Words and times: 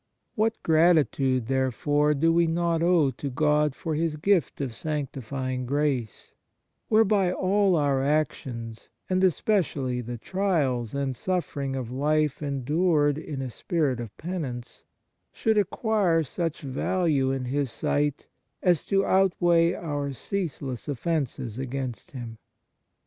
What 0.33 0.57
gratitude, 0.63 1.45
therefore, 1.45 2.15
do 2.15 2.33
we 2.33 2.47
not 2.47 2.81
owe 2.81 3.11
to 3.11 3.29
God 3.29 3.75
for 3.75 3.93
His 3.93 4.15
gift 4.15 4.59
of 4.59 4.73
sanctifying 4.73 5.67
grace, 5.67 6.33
whereby 6.89 7.31
all 7.31 7.75
our 7.75 8.01
actions, 8.01 8.89
and 9.11 9.23
especially 9.23 10.01
the 10.01 10.17
trials 10.17 10.95
and 10.95 11.15
suffering 11.15 11.75
of 11.75 11.91
life 11.91 12.41
endured 12.41 13.19
in 13.19 13.43
a 13.43 13.51
spirit 13.51 13.99
of 13.99 14.17
penance, 14.17 14.85
should 15.31 15.59
acquire 15.59 16.23
such 16.23 16.61
value 16.63 17.29
in 17.29 17.45
His 17.45 17.71
sight 17.71 18.25
as 18.63 18.83
to 18.87 19.05
outweigh 19.05 19.73
our 19.73 20.13
ceaseless 20.13 20.87
offences 20.87 21.59
against 21.59 22.09
Him. 22.09 22.39